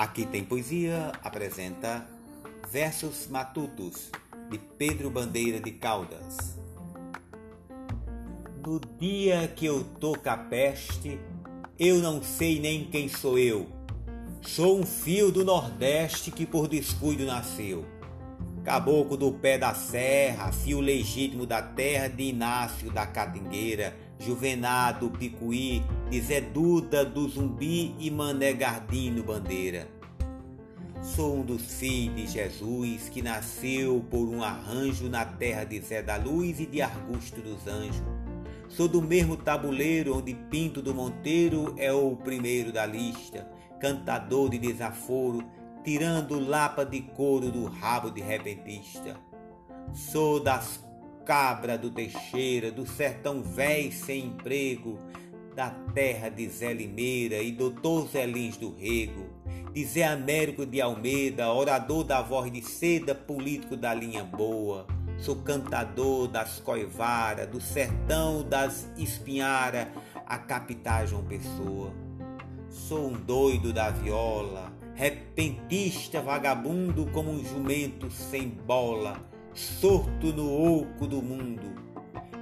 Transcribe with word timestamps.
Aqui 0.00 0.24
tem 0.24 0.42
poesia 0.42 1.12
apresenta 1.22 2.06
Versos 2.72 3.28
Matutos 3.28 4.10
de 4.50 4.56
Pedro 4.56 5.10
Bandeira 5.10 5.60
de 5.60 5.72
Caldas. 5.72 6.58
No 8.64 8.80
dia 8.98 9.46
que 9.48 9.66
eu 9.66 9.84
tô 9.84 10.16
com 10.16 10.30
a 10.30 10.38
peste, 10.38 11.20
eu 11.78 11.98
não 11.98 12.22
sei 12.22 12.58
nem 12.58 12.86
quem 12.86 13.10
sou 13.10 13.38
eu. 13.38 13.66
Sou 14.40 14.80
um 14.80 14.86
fio 14.86 15.30
do 15.30 15.44
Nordeste 15.44 16.30
que 16.30 16.46
por 16.46 16.66
descuido 16.66 17.26
nasceu. 17.26 17.84
Caboclo 18.64 19.18
do 19.18 19.30
pé 19.32 19.58
da 19.58 19.74
serra, 19.74 20.50
fio 20.50 20.80
legítimo 20.80 21.44
da 21.44 21.60
terra 21.60 22.08
de 22.08 22.22
Inácio 22.22 22.90
da 22.90 23.06
Catingueira, 23.06 23.94
Juvenal 24.20 24.92
do 24.94 25.08
Picuí, 25.08 25.82
de 26.10 26.20
Zé 26.20 26.42
Duda 26.42 27.06
do 27.06 27.26
Zumbi 27.26 27.94
e 27.98 28.10
Mané 28.10 28.52
Gardino 28.52 29.22
Bandeira. 29.22 29.88
Sou 31.02 31.38
um 31.38 31.42
dos 31.42 31.62
filhos 31.62 32.14
de 32.14 32.26
Jesus 32.26 33.08
que 33.08 33.22
nasceu 33.22 34.04
por 34.10 34.28
um 34.28 34.42
arranjo 34.42 35.08
na 35.08 35.24
terra 35.24 35.64
de 35.64 35.80
Zé 35.80 36.02
da 36.02 36.18
Luz 36.18 36.60
e 36.60 36.66
de 36.66 36.82
Argusto 36.82 37.40
dos 37.40 37.66
Anjos. 37.66 38.02
Sou 38.68 38.86
do 38.86 39.00
mesmo 39.00 39.38
tabuleiro 39.38 40.18
onde 40.18 40.34
Pinto 40.34 40.82
do 40.82 40.94
Monteiro 40.94 41.74
é 41.78 41.90
o 41.90 42.14
primeiro 42.14 42.70
da 42.70 42.84
lista, 42.84 43.50
cantador 43.80 44.50
de 44.50 44.58
desaforo, 44.58 45.42
tirando 45.82 46.38
lapa 46.38 46.84
de 46.84 47.00
couro 47.00 47.50
do 47.50 47.64
rabo 47.64 48.10
de 48.10 48.20
repentista. 48.20 49.16
Sou 49.94 50.38
das 50.38 50.84
cabra 51.30 51.78
do 51.78 51.92
Teixeira, 51.92 52.72
do 52.72 52.84
sertão 52.84 53.40
véi 53.40 53.92
sem 53.92 54.26
emprego, 54.26 54.98
da 55.54 55.70
terra 55.94 56.28
de 56.28 56.48
Zé 56.48 56.72
Limeira 56.72 57.40
e 57.40 57.52
doutor 57.52 58.08
Zé 58.08 58.26
Lins 58.26 58.56
do 58.56 58.74
Rego, 58.74 59.28
de 59.72 59.84
Zé 59.84 60.02
Américo 60.02 60.66
de 60.66 60.80
Almeida, 60.80 61.52
orador 61.52 62.02
da 62.02 62.20
voz 62.20 62.50
de 62.50 62.60
seda, 62.60 63.14
político 63.14 63.76
da 63.76 63.94
linha 63.94 64.24
boa. 64.24 64.88
Sou 65.18 65.36
cantador 65.36 66.26
das 66.26 66.58
coivara, 66.58 67.46
do 67.46 67.60
sertão 67.60 68.42
das 68.42 68.90
espinhara, 68.96 69.88
a 70.26 70.36
capital 70.36 71.06
João 71.06 71.24
Pessoa. 71.24 71.94
Sou 72.68 73.06
um 73.06 73.12
doido 73.12 73.72
da 73.72 73.90
viola, 73.90 74.72
repentista 74.96 76.20
vagabundo 76.20 77.06
como 77.12 77.30
um 77.30 77.44
jumento 77.44 78.10
sem 78.10 78.48
bola, 78.48 79.30
sorto 79.54 80.32
no 80.32 80.80
oco 80.80 81.06
do 81.06 81.22
mundo. 81.22 81.90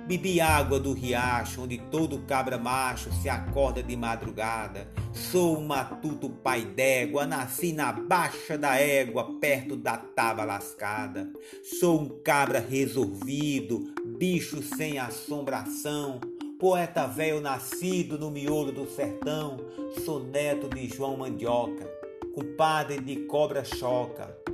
Bebi 0.09 0.41
água 0.41 0.81
do 0.81 0.95
riacho, 0.95 1.65
onde 1.65 1.77
todo 1.77 2.21
cabra 2.21 2.57
macho 2.57 3.13
se 3.13 3.29
acorda 3.29 3.83
de 3.83 3.95
madrugada. 3.95 4.89
Sou 5.13 5.59
um 5.59 5.67
matuto 5.67 6.31
pai 6.31 6.65
d'égua, 6.65 7.27
nasci 7.27 7.75
na 7.75 7.93
baixa 7.93 8.57
da 8.57 8.77
égua, 8.77 9.39
perto 9.39 9.77
da 9.77 9.99
taba 9.99 10.45
lascada. 10.45 11.31
Sou 11.79 12.01
um 12.01 12.09
cabra 12.23 12.59
resolvido, 12.59 13.93
bicho 14.19 14.63
sem 14.63 14.99
assombração. 14.99 16.21
Poeta 16.59 17.07
velho 17.07 17.43
nascido 17.43 18.19
no 18.19 18.31
miolo 18.31 18.73
do 18.73 18.89
sertão, 18.89 19.59
sou 20.07 20.25
neto 20.25 20.71
de 20.75 20.89
João 20.89 21.19
Mandioca, 21.19 21.87
compadre 22.35 22.99
de 22.99 23.27
cobra 23.27 23.63
choca. 23.63 24.48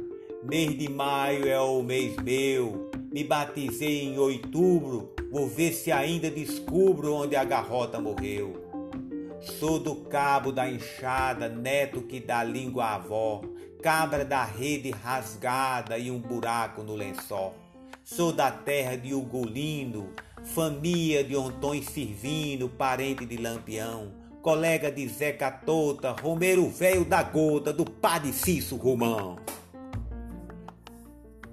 Mês 0.44 0.76
de 0.76 0.90
maio 0.90 1.48
é 1.48 1.58
o 1.58 1.82
mês 1.82 2.16
meu, 2.22 2.90
me 3.10 3.24
batizei 3.24 4.02
em 4.02 4.18
outubro, 4.18 5.14
vou 5.32 5.48
ver 5.48 5.72
se 5.72 5.90
ainda 5.90 6.30
descubro 6.30 7.14
onde 7.14 7.34
a 7.34 7.42
garrota 7.42 7.98
morreu. 7.98 8.52
Sou 9.40 9.78
do 9.78 9.96
cabo 9.96 10.52
da 10.52 10.70
enxada, 10.70 11.48
neto 11.48 12.02
que 12.02 12.20
dá 12.20 12.44
língua 12.44 12.84
à 12.84 12.94
avó, 12.96 13.40
cabra 13.82 14.22
da 14.22 14.44
rede 14.44 14.90
rasgada 14.90 15.96
e 15.96 16.10
um 16.10 16.18
buraco 16.18 16.82
no 16.82 16.94
lençol. 16.94 17.54
Sou 18.04 18.30
da 18.30 18.50
terra 18.50 18.96
de 18.96 19.14
Ugolindo, 19.14 20.10
família 20.42 21.24
de 21.24 21.34
Ontões 21.34 21.86
Servindo, 21.86 22.68
parente 22.68 23.24
de 23.24 23.38
Lampião, 23.38 24.12
colega 24.42 24.92
de 24.92 25.08
Zeca 25.08 25.50
Tota, 25.50 26.12
Romero 26.12 26.68
Velho 26.68 27.06
da 27.06 27.22
Gota, 27.22 27.72
do 27.72 27.86
Padre 27.86 28.30
Cício 28.30 28.76
Romão. 28.76 29.38